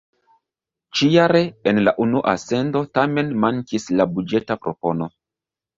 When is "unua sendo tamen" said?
2.07-3.33